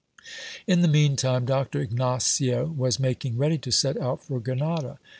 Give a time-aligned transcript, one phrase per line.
[0.65, 4.97] In the mean time Doctor Ignacio was making ready to set out for Grenada.